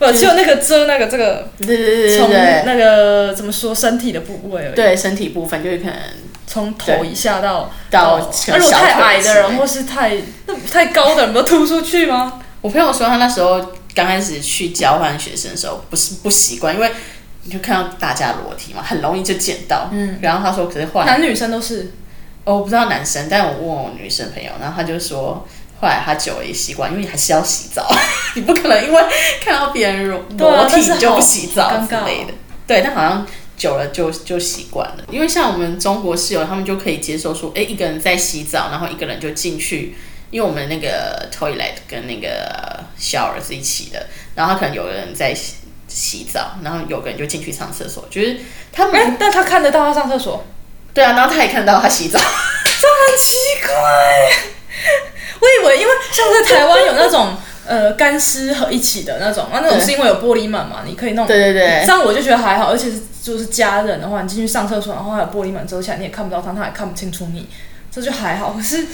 [0.00, 2.28] 不，只有那个遮那个这个对对对对从
[2.66, 5.94] 那个怎么说身体的部位而已，对，身体部分就是可能
[6.50, 12.42] 从头以下到到那如果太矮的人或是太那太高的人，都突出去吗？
[12.60, 16.90] 我朋友说他那时候刚开始去交换学生的时候，不是不习惯，因为
[17.44, 19.88] 你就看到大家裸体嘛，很容易就见到。
[19.92, 21.92] 嗯，然后他说，可是后来男女生都是
[22.42, 25.46] 哦，我不知道男生，但我问我女生朋友，然后他就说，
[25.80, 27.88] 后来他久了也习惯，因为你还是要洗澡，
[28.34, 29.02] 你不可能因为
[29.40, 32.32] 看到别人裸裸体就不洗澡之类的。
[32.66, 33.26] 对，但好像
[33.60, 39.94] 久了就就习惯了，因为像我们中国室友，他们就可以接受说，哎，一个人在洗澡，然后一个人就进去。
[40.30, 45.56] 因为我们那个 toilet 跟那个 shower 是一起的，然后他可能有个人在洗
[45.88, 48.38] 洗澡，然后有个人就进去上厕所，就是
[48.72, 50.46] 他们、哎、但他看得到他上厕所，
[50.94, 52.18] 对啊，然后他也看到他洗澡，
[52.64, 53.34] 这很奇
[53.66, 53.74] 怪。
[55.42, 57.36] 我以为，因为像在台湾有那种
[57.70, 61.24] 呃干湿和一起的那种，啊，那种是因为有玻璃门嘛，你可以弄。
[61.24, 67.48] 对对对这样我就觉得还好，而且是就是家人的话，你进去上厕所，然后还有玻璃门遮起来，你也看不到他，他也看不清楚你，
[67.92, 68.52] 这就还好。
[68.52, 68.84] 可是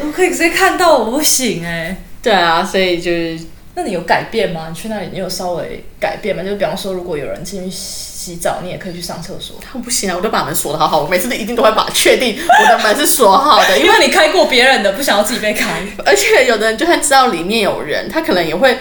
[0.00, 3.40] 我可以直接看到，我不行哎、对啊，所以就是
[3.74, 4.66] 那你有改变吗？
[4.68, 6.44] 你去那里，你有稍微改变吗？
[6.44, 7.76] 就比方说，如果有人进去
[8.20, 15.82] 洗澡，你也可以去上厕所，他 不行啊，我都把门锁的好好，我每次都一定都会把确定我的门是锁好的，因为你开过别人的，不想要自己被开。
[16.04, 18.78] 而且有的人就算知道里面有人，他可能也会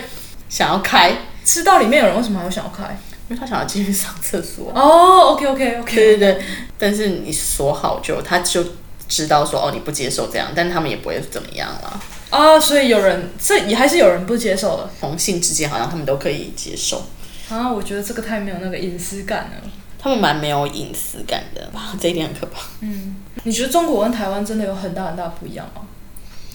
[0.49, 1.13] 想要开，
[1.45, 2.99] 知道里面有人，为什么还会想要开？
[3.30, 4.71] 因为他想要继续上厕所。
[4.75, 6.43] 哦，OK OK OK，对对对，
[6.78, 8.62] 但是你锁好就他就
[9.08, 11.99] 知道说哦你不接受这样，但他们也不会怎么样啦。
[12.32, 17.04] 啊，所以有人这也还是有人不接受的同性之间好像他们都可以接受，
[17.50, 17.72] 啊。
[17.72, 19.72] 我觉得这个太没有那个隐私感了。
[20.02, 22.62] 他们蛮没有隐私感的吧， 这一点很可怕。
[22.82, 25.82] 嗯你觉得中国跟台湾真的有很大很大不一样吗？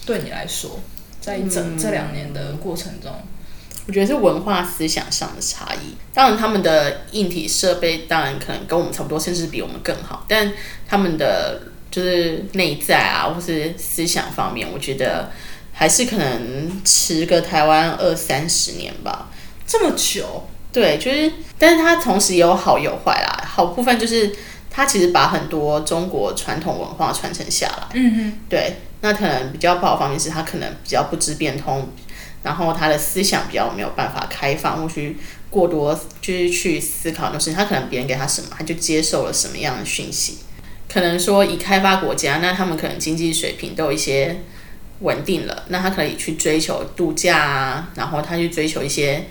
[0.06, 0.80] 对你来说，
[1.20, 3.10] 在一整、这两年的过程中，
[3.86, 5.94] 我觉得是文化思想上的差异。
[6.12, 10.52] 当然，他们的硬体设备当然可能跟我们差不多，甚至比我们更好，但
[10.86, 15.30] 他们的就是内在啊，或是思想方面，我觉得
[15.72, 19.30] 还是可能迟个台湾二三十年吧。
[19.66, 23.44] 这么久，对，就是，但是它同时也有好有坏啦。
[23.46, 24.34] 好部分就是
[24.68, 27.86] 它其实把很多中国传统文化传承下来。
[27.94, 31.88] 嗯哼，对，那可能比较不好方面是他可能比较不知变通，
[32.42, 35.16] 然后他的思想比较没有办法开放，或许
[35.48, 40.38] 过多就是去思考的事情，他可能别人给他什么，他就接受了什么样的讯息。
[40.92, 44.40] 可能说以开发国家，那他们可能经济水平都有一些
[45.00, 49.24] 稳定了，那他可以去追求度假啊，然后他去追求一些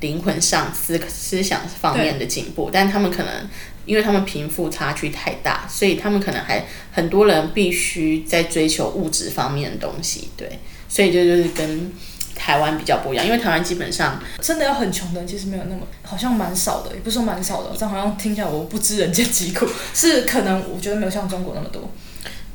[0.00, 3.48] 灵魂上思思想方面的进步，但他们可能
[3.84, 11.92] 因为他们贫富差距太大，所以他们可能还很多人必须在追求物质方面的东西，对，所以这就是跟
[12.34, 21.90] 台湾比较不一样，因为台湾基本上真的要很穷的人其实没有那么，好像蛮少的，也不是说蛮少的，这样好像听起来我不知人间疾苦，是可能我觉得没有像中国那么多。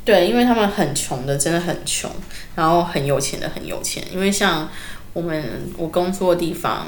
[0.03, 2.09] 对，因为他们很穷的真的很穷，
[2.55, 4.67] 然后很有钱的很有钱，因为像
[5.13, 6.87] 我们我工作的地方，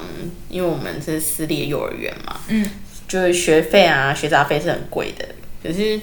[0.49, 2.69] 因为我们是私立的幼儿园嘛，嗯，
[3.07, 5.27] 就是学费啊、学杂费是很贵的，
[5.61, 5.99] 可是。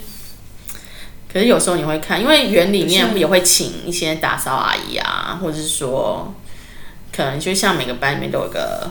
[1.33, 6.35] 可是有时候你会看，因为园里面也会请一些打扫阿姨啊，或者是说，
[7.15, 8.91] 可能就像每个班里面都有个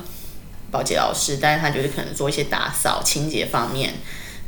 [0.72, 3.96] 保洁老师，但是他就是可能做一些打扫、清洁方面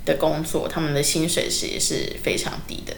[0.06, 2.94] 的工作，他们的薪水是也是非常低的。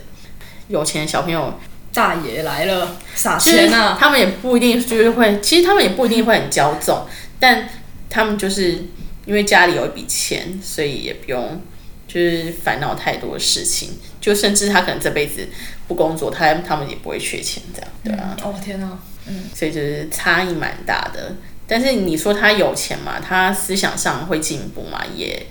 [0.67, 1.60] 有钱的小朋友
[1.93, 3.95] 大爷来了，撒钱啊！
[3.99, 7.06] 他们也不一定就是会，其实他们也不一定会很骄纵，
[7.39, 7.69] 但
[8.10, 8.86] 他们就是
[9.25, 11.62] 因为家里有一笔钱，所以也不用
[12.08, 13.91] 就是烦恼太多事情。
[14.19, 15.47] 就甚至他可能这辈子
[15.88, 18.36] 不工作，他他们也不会缺钱，这样对啊。
[18.41, 21.36] 哦天哪，嗯，所以就是差异蛮大的。
[21.67, 25.45] 但是你说他有钱嘛，他思想上会进步嘛，也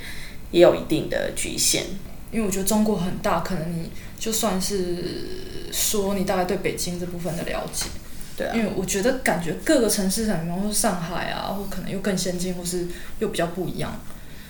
[0.50, 1.84] 也有一定的局限。
[2.30, 5.04] 因为我觉得中国很大，可能你就算是
[5.72, 7.86] 说你大概对北京这部分的了解，
[8.36, 12.86] 对啊，因为我觉得感觉各个城市，比方说上海啊，或可能又更先进，或是
[13.18, 13.98] 又比较不一样。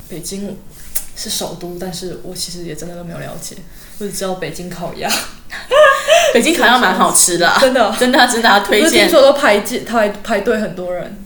[0.08, 0.58] 北京
[1.16, 3.56] 是首都，但是我其实也真的都没有了解，
[3.98, 5.08] 我只知道北京烤鸭，
[6.34, 9.08] 北京烤鸭蛮好吃的 啊、真的真的啊真的啊推荐。
[9.08, 11.16] 说都排进排排队很多人，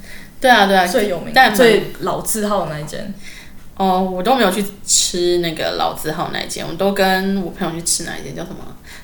[0.40, 3.12] 对啊对啊，最有名但最老字号的那一间。
[3.76, 8.56] 哦，我都没有去吃那个老字号那一间，我都跟我朋友去吃那一间，叫什么？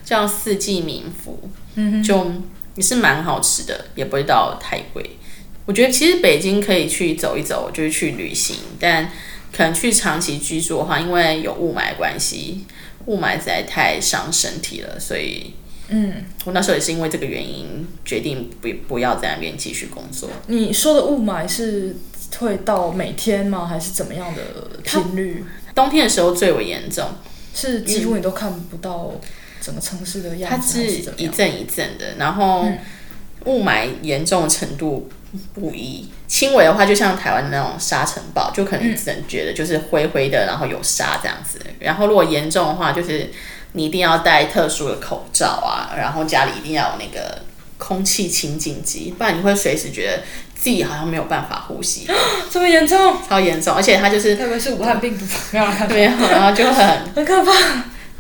[0.05, 1.39] 叫四季民福，
[1.75, 2.33] 嗯就
[2.75, 5.19] 也是蛮好吃的，也不会到太贵。
[5.65, 9.11] 我觉得其实北京可以去走一走，就是去旅行，但
[9.53, 12.65] 可能去长期居住的话，因为有雾霾关系，
[13.07, 15.55] 雾霾实在太伤身体了，所以
[15.89, 20.29] 嗯，我那时候也是因为这个原因决定不不要在那边继续工作。
[20.47, 21.95] 你说的雾霾是
[22.39, 23.67] 会到每天吗？
[23.67, 24.43] 还是怎么样的
[24.83, 25.45] 频率？
[25.75, 27.07] 冬天的时候最为严重，
[27.55, 29.13] 是几乎你都看不到
[29.63, 31.33] 整个城市的它样子，还是是怎么样？
[31.33, 32.69] 一阵一阵的，然后
[33.45, 35.09] 雾霾严重程度
[35.55, 36.09] 不一。
[36.27, 41.61] 轻微的话，就像台湾那种沙尘暴，就可能你只能觉得就是灰灰的，然后有沙这样子。
[41.79, 43.31] 然后如果严重的话，就是
[43.73, 47.43] 你一定要戴特殊的口罩啊，然后家里一定要有那个
[47.79, 50.23] 空气清净机，不然你会随时觉得
[50.55, 52.07] 自己好像没有办法呼吸，
[52.51, 53.17] 这么严重？
[53.29, 53.75] 超严重。
[53.75, 55.25] 而且它就是 特别是武汉病毒？
[55.53, 55.65] 没有
[56.31, 57.53] 然后就很很可怕。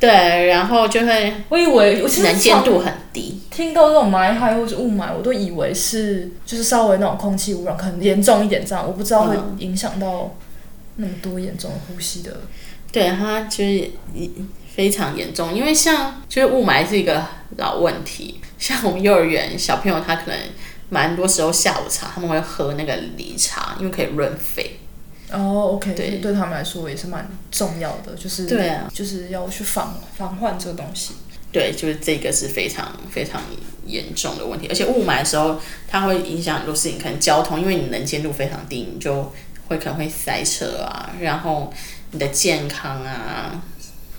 [0.03, 3.41] 对，然后就会我以为我其实能见度很低。
[3.53, 10.35] 听到这种霾害或是雾霾，我都以为是就是稍微那种空气污染，可能严重一点这样，我不知道会嗯影响到
[10.97, 12.41] 那么多严重的呼吸的。
[12.91, 13.91] 对，它就是
[14.75, 17.25] 非常严重，因为像就是雾霾是一个
[17.59, 20.37] 老问题，像我们幼儿园小朋友，他可能
[20.89, 24.81] 蛮多时候下午茶他们会喝那个梨茶，因为可以润肺。
[25.33, 31.15] 哦，OK，对对，他们来说也是蛮重要的，就是对啊，就是要去防防患这个东西。
[31.51, 33.43] 对，就是这个是非常非常
[33.87, 39.31] 严重的问题，而且雾霾的时候，它会影响很多事情，可能交通，因为你能见度非常低，你就
[39.69, 41.71] 会可能会塞车啊，然后
[42.13, 43.63] 你的健康啊，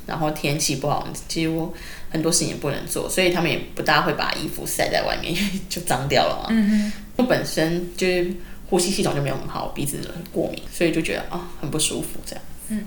[0.06, 1.74] 然后天气不好，几乎
[2.12, 6.50] 很多事情也不能做，所以他们也不大会把衣服晒在外面，因为就脏掉了嘛。
[6.52, 8.32] 嗯我本身就是
[8.74, 12.44] 呼吸系统就没有很好，鼻子很过敏，所以就觉得啊、很不舒服这样。
[12.70, 12.86] 嗯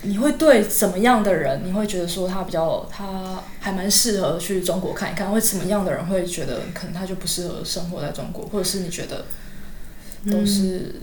[0.00, 9.26] 你会对什么样的人，你会觉得说他比较他还蛮适合去中国看一看，会什么样的人会觉得可能他就不适合生活在中国，或者是你觉得
[10.30, 11.02] 都是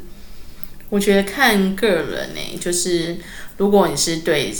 [0.90, 3.18] 我觉得看个人呢、就是
[3.58, 4.52] 如果你是对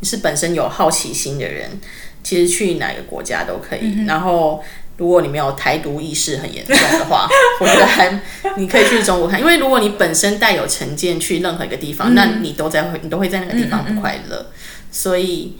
[0.00, 1.80] 你是本身有好奇心的人，
[2.22, 4.04] 其实去哪个国家都可以。
[4.04, 4.62] 然后，
[4.96, 7.28] 如果你没有台独意识很严重的话，
[7.60, 8.20] 我觉得还
[8.56, 14.46] 你可以去中国看，因为如果你本身带有成见去任何一个地方，那你都在会你都会在那个地方不快乐。
[14.90, 15.56] 所以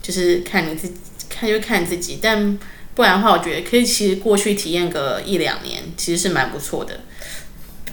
[0.00, 0.94] 就是看你自己
[1.28, 2.56] 看就看自己，但
[2.94, 7.00] 不然的话，我觉得可以其实过去体验个一两年，其实是蛮不错的。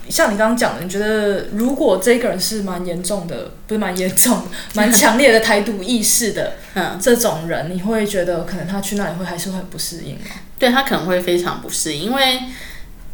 [0.09, 4.41] 像你刚刚讲的，你觉得如果这个人是蛮严重的，不是蛮严重，
[4.73, 10.25] 蛮强烈的台独意识的嗯，这种人，你会觉得可能他去那里会还是会很不适应吗？
[10.59, 12.39] 对他可能会非常不适应，因为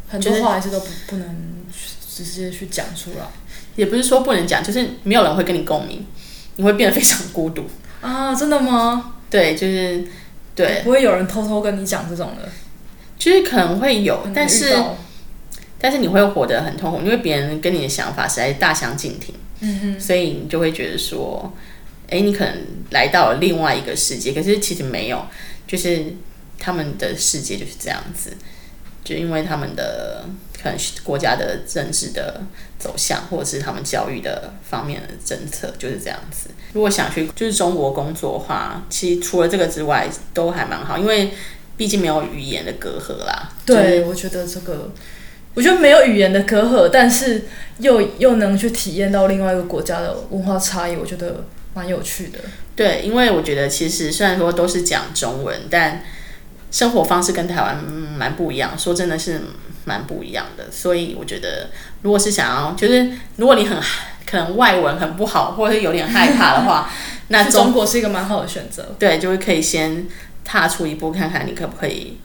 [0.08, 1.64] 很多话还是都不不能
[2.14, 3.26] 直接去讲出来
[3.76, 6.04] 也不是说不能讲，就是没有人会跟你共鸣，
[6.56, 7.64] 你会变得非常孤独。
[8.00, 8.34] 啊？
[8.34, 9.14] 真的吗？
[9.30, 10.04] 对，就是
[10.54, 12.48] 对，不会有人偷偷跟你讲这种的，
[13.18, 14.96] 就是可能会有，但是到
[15.80, 21.52] 但是你会活得很痛苦，因为别人跟你的想法实在是大相径庭，嗯哼，所以你就会觉得说，
[22.08, 22.54] 哎，你可能
[22.90, 25.24] 来到了另外一个世界，可是其实没有，
[25.66, 26.04] 就是
[26.58, 28.36] 他们的世界就是这样子，
[29.02, 30.24] 就因为他们的
[30.62, 32.42] 可能是国家的政治的
[32.78, 36.50] 走向，或者是他们教育的方面的政策就是这样子。
[36.72, 41.30] 如果想去就是中国工作的话，其实除了这个之外都还蛮好，因为
[41.76, 43.50] 毕竟没有语言的隔阂啦。
[43.64, 44.92] 对，我觉得这个，
[45.54, 47.46] 我觉得没有语言的隔阂，但是
[47.78, 51.44] 又又能去体验到另外一个国家的文化差异，我觉得
[51.74, 52.38] 蛮有趣的。
[52.76, 56.02] 对，因为我觉得其实虽然说都是讲中文，但
[56.70, 58.78] 生活方式跟台湾嗯蛮不一样。
[58.78, 59.40] 说真的是
[59.84, 61.68] 蛮不一样的，所以我觉得
[62.02, 63.76] 如果是想要，就是如果你很
[64.24, 66.88] 可能外文很不好，或者是有点害怕的话，
[67.28, 68.94] 那去中国是一个蛮好的选择。
[68.98, 70.06] 对，就是可以先
[70.44, 72.18] 踏出一步，看看你可不可以。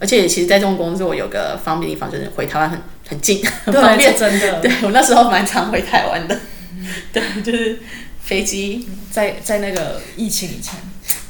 [0.00, 4.16] 而且其实在这种工作有个方便地方，就是回台湾很很近，很方便。
[4.16, 6.40] 真的，对我那时候蛮常回台湾的。
[7.12, 7.78] 对，就是
[8.22, 10.80] 飞机在在那个疫情以前，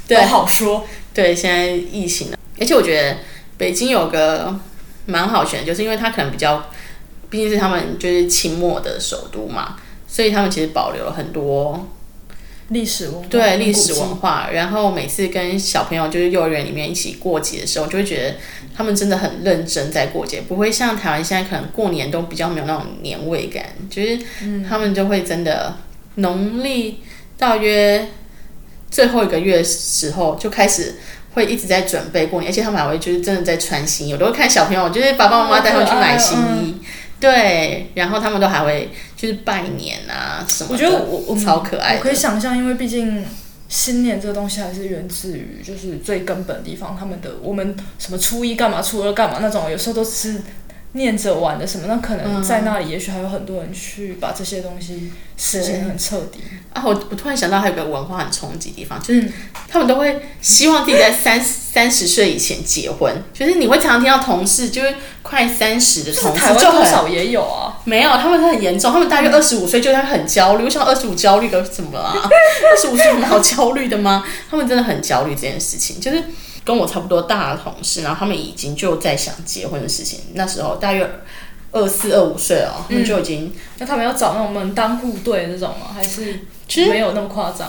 [0.07, 0.87] 对，好说。
[1.13, 3.19] 对，现在疫情了，而且我觉得
[3.59, 4.57] 北京有个
[5.07, 6.71] 蛮好选，就是因为它可能比较，
[7.29, 11.89] 毕竟是他们就是清末的首都嘛，所以他们其实保留了很多。
[12.69, 18.37] 历史文化对历史文化，然后每次跟小朋友就是幼儿园里面一起过节的时候，就会觉得
[18.81, 24.19] 他们真的很认真在过节，不会像台湾现在可能过年都比较没有那种年味感，就是
[24.67, 25.77] 他们就会真的
[26.15, 27.01] 农历
[27.37, 28.09] 大约
[28.91, 30.95] 最后一个月时候就开始
[31.35, 36.77] 会一直在准备过年，而且他们还会就是真的在穿新衣，我都会看小朋友就是爸爸妈妈带他们去买新衣。
[37.21, 41.97] 对，然后他们都还会就是拜年啊什么的，我觉得我我超可爱。
[41.97, 43.23] 我可以想象，因为毕竟
[43.71, 50.43] 信念这个东西还是源自于就是最根本的地方，他们的我们什么初一干嘛，初二干嘛那种，有时候都是。
[50.93, 51.85] 念着玩的什么？
[51.87, 56.41] 那可能在那里，也许还有很多人去把这些东西实现很彻底
[56.73, 56.83] 啊！
[56.85, 59.31] 我我突然想到，还有个文化很冲击的地方，就是
[59.69, 63.23] 他们都会希望自己在三三十岁以前结婚。
[63.33, 67.79] 就是你会常常听到同事，就是快三十的同事，台湾多少也有啊？
[67.85, 70.65] 没有，他们很严重，他们大约二十五岁就会很焦虑。
[70.65, 72.15] 我想二十五焦虑个什么啊？
[72.19, 74.25] 二十五岁很好焦虑的吗？
[74.51, 76.25] 他们真的很焦虑这件事情，就是。
[76.65, 80.21] 跟我差不多大的同事，然后他们已经就在想结婚的事情。
[80.35, 81.09] 那时候大约
[81.73, 83.53] 二四二五岁哦，他们就已经。
[83.79, 85.87] 那他们要找那种门当户对那种吗？
[85.95, 87.69] 还是其实没有那么夸张？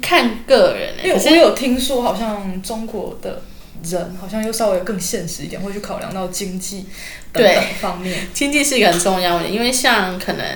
[0.00, 0.94] 看个人。
[1.04, 3.42] 因为我有听说，好像中国的
[3.84, 6.86] 人好像又稍微更现实一点，会去考量到经济
[7.32, 8.28] 等等方面。
[8.32, 10.46] 经济是一个很重要的，因为像可能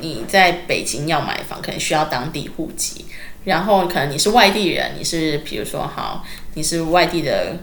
[0.00, 3.06] 你在北京要买房，可能需要当地户籍。
[3.44, 6.24] 然后可能你是外地人，你是比如说好，
[6.54, 7.56] 你是外地的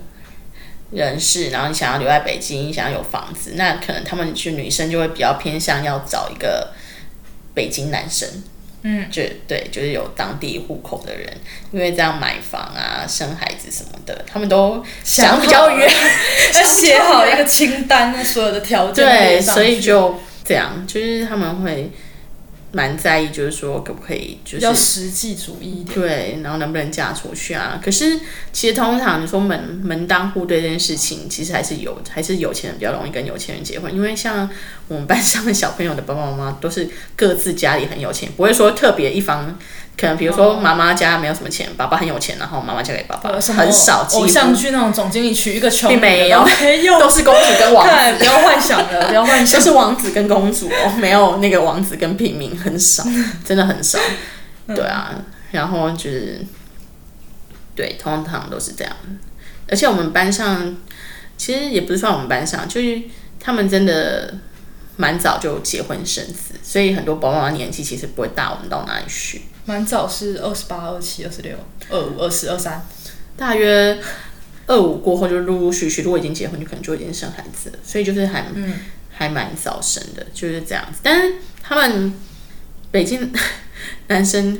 [0.91, 6.73] 人士，然后你想要留在北京，想要有房子，那可能他们去女生就会比较偏向要找一个
[7.53, 8.27] 北京男生，
[8.83, 11.27] 嗯，就对，就是有当地户口的人，
[11.71, 15.89] 因为这样买房啊、生孩子什么的，他们都想比较远，
[16.55, 21.91] 要写好 一个清单，那所有的条件，对，所以就这样，就是他们会。
[22.71, 25.93] 蛮在意，就是说可不可以，就是要实际主义一点。
[25.93, 27.79] 对，然后能不能嫁出去啊？
[27.83, 28.19] 可是
[28.53, 33.93] 其实通常你说门门当户对这件事情，其实还是有，还是有钱人比较容易跟有钱人结婚。
[33.93, 34.49] 因为像
[34.87, 39.57] 我们班上的小朋友的爸爸妈妈都是各自家里很有钱，不会说特别一方。
[40.01, 44.03] 可能比如说妈妈家没有什么钱，爸爸很有钱，然后妈妈嫁给爸爸，是很少。
[44.13, 47.93] 偶像剧那种总经理娶一个穷，没有，没有，都是公主跟王子。
[48.17, 53.03] 不要幻想了， 不要幻想，都是王子跟公主哦，没有那个王子跟平民，很少，
[53.45, 53.99] 真的很少。
[54.65, 55.13] 对啊，
[55.51, 56.43] 然后就是，
[57.75, 58.91] 对，通常都是这样。
[59.69, 60.75] 而且我们班上，
[61.37, 62.99] 其实也不是算我们班上，就是
[63.39, 64.33] 他们真的
[64.97, 69.43] 蛮早就结婚生子，所以很多宝宝的年纪其实不会大我们到哪里去。
[69.65, 71.55] 蛮早是二十八、二七、二十六、
[71.89, 72.85] 二五、二十二三，
[73.37, 73.97] 大约
[74.65, 78.45] 二五过后就陆陆续续，如果已经结婚，就可能就已经生孩子了，所以就是还
[79.11, 80.99] 还蛮早生的，就是这样子。
[81.03, 82.13] 但是他们
[82.89, 83.31] 北京
[84.07, 84.59] 男生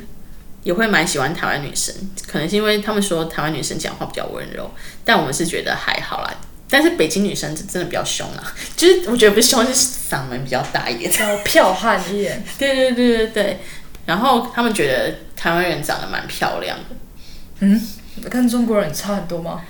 [0.63, 1.93] 也会蛮喜欢台湾女生，
[2.27, 4.69] 可能是因为他们说台湾女生讲话比较温柔，
[5.03, 6.33] 但我们是觉得还好啦。
[6.69, 12.43] 但是北京女生真的比较凶啊，就是我觉得不是凶，是嗓门比较大一点，较剽悍一点。
[12.57, 13.59] 对对对对对。
[14.05, 16.95] 然后他们觉得台湾人长得蛮漂亮的，
[17.59, 17.81] 嗯，
[18.29, 19.61] 跟中国人差很多吗？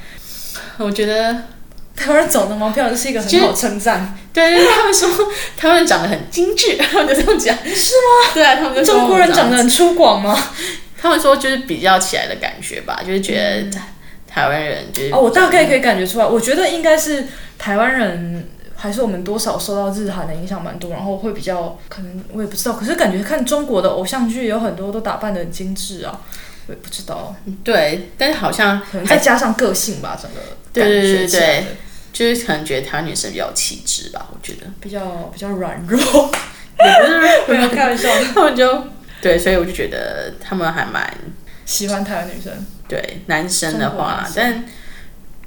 [0.78, 1.34] 我觉得
[1.96, 4.18] 台湾人长得蛮漂亮，是一个很好称赞。
[4.34, 5.10] 对，他们说
[5.58, 7.58] 台湾人长得很精致，他们就这样讲。
[7.58, 8.32] 是吗？
[8.34, 10.36] 对啊，他们就中国人长得很粗犷吗？
[11.00, 13.80] 他们说就是比较起来的感觉吧，就是觉得
[14.28, 17.26] 台湾人就是哦，我大概可以感觉出来，我觉得应该是
[17.58, 18.50] 台湾人。
[18.82, 26.20] 还是我们多少受到日韩的影响蛮多，然后会比较可能我也不知道，可是感觉看中国的偶像剧有很多都打扮的很精致啊，
[26.66, 27.36] 我也不知道。
[27.64, 30.40] 对，但是好像可能再加上个性吧，整个
[30.74, 31.66] 对对对对，
[32.12, 38.84] 就是可能觉得台湾女生比较气质吧，我觉得比较比较软弱，也不是没有开玩笑， 他们就
[39.22, 41.16] 对，所以我就觉得他们还蛮
[41.68, 42.52] 喜欢台湾女生。
[42.88, 44.66] 对，男生的话，但。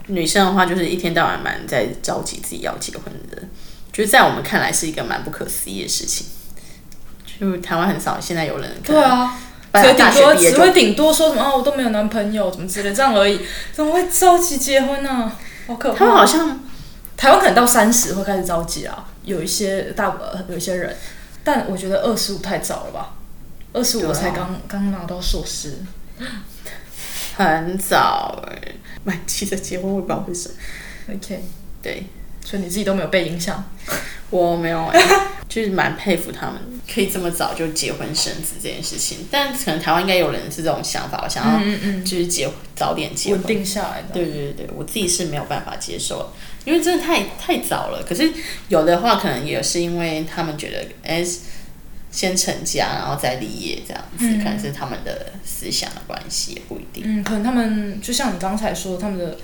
[0.07, 3.43] 女生的话，就是一天到晚蛮在着急自己要结婚的，
[3.93, 6.27] 就是在我们看来是一个蛮不可思议的事情。
[7.41, 9.37] 就台湾很少现在有人对啊，
[9.73, 13.41] 只顶多只会顶多说什么哦，我都没有男朋友，怎么之类这样而已，
[13.73, 15.33] 怎么会着急结婚呢？
[15.67, 15.99] 好可怕！
[15.99, 16.61] 他们好像
[17.17, 20.17] 台湾可能到三十会开始着急啊，有一些大
[20.49, 20.97] 有一些人，
[21.43, 23.15] 但我觉得二十五太早了吧？
[23.73, 25.79] 二十五对啊才刚刚拿到硕士，
[27.37, 28.73] 很早哎，
[29.05, 30.55] 蛮急着结婚，我也不知道为什么。
[31.15, 31.41] OK，
[31.83, 32.05] 对
[32.45, 33.65] 所以你自己都没有被影响。
[34.31, 35.01] 我没有哎、
[35.49, 36.55] 就是蛮佩服他们
[36.93, 39.19] 可以这么早就结婚生子这件事情。
[39.31, 43.57] 但可能台湾应该有人是这种想法，我想要嗯嗯就是结早点结婚稳婚。
[43.57, 44.09] 定下来的。
[44.13, 46.33] 对对对，我自己是没有办法接受，
[46.65, 48.03] 因为真的太太早了。
[48.09, 48.29] 可是
[48.69, 51.25] 有的话，可能也是因为他们觉得，哎、
[52.15, 57.03] 先成家然后再立业这样子，嗯可能是他们的思想的关系，也不一定。
[57.05, 59.37] 嗯，可能他们就像你刚才说，他们的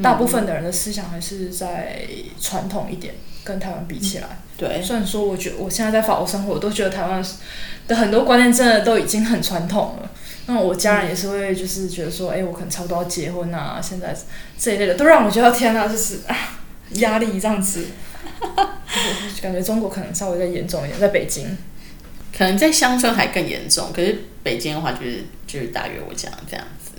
[0.00, 2.06] 大部分的人的思想还是在
[2.40, 4.28] 传统一点，跟台湾比起来。
[4.56, 7.24] 对，虽然说，我觉得我现在在法国生活，我都觉得台湾
[7.88, 10.08] 的很多观念真的都已经很传统了。
[10.46, 14.16] 那我家人也是会，就是觉得说，哎、我可能差不多要结婚啊，现在
[14.56, 16.36] 这一类的，都让我觉得天 啊，就是啊
[16.90, 17.86] 压力这样子。
[18.46, 21.56] 就是感觉中国可能稍微再严重一点，在北京。
[22.36, 26.92] 可能在乡村还更严重，可是北京的话就是就是大约我讲这样子。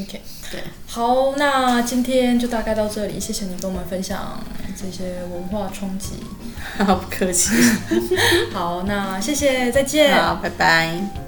[0.00, 0.20] OK，
[0.50, 4.44] 对，好，那今天就大概到这里，谢谢你跟我们分享
[4.76, 6.16] 这些文化冲击。
[6.78, 7.50] 不客气，
[8.52, 10.14] 好，那谢谢，再见。
[10.22, 11.25] 好，拜拜。